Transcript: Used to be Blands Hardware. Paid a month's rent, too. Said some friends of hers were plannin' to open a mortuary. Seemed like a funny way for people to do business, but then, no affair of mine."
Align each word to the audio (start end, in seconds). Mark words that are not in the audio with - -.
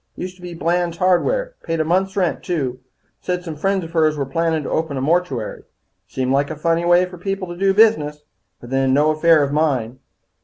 Used 0.15 0.35
to 0.37 0.41
be 0.41 0.55
Blands 0.55 0.95
Hardware. 0.97 1.53
Paid 1.61 1.79
a 1.79 1.83
month's 1.85 2.17
rent, 2.17 2.41
too. 2.41 2.79
Said 3.21 3.43
some 3.43 3.55
friends 3.55 3.83
of 3.83 3.91
hers 3.91 4.17
were 4.17 4.25
plannin' 4.25 4.63
to 4.63 4.69
open 4.71 4.97
a 4.97 4.99
mortuary. 4.99 5.61
Seemed 6.07 6.31
like 6.33 6.49
a 6.49 6.55
funny 6.55 6.85
way 6.85 7.05
for 7.05 7.19
people 7.19 7.47
to 7.49 7.55
do 7.55 7.71
business, 7.71 8.23
but 8.59 8.71
then, 8.71 8.95
no 8.95 9.11
affair 9.11 9.43
of 9.43 9.51
mine." 9.53 9.99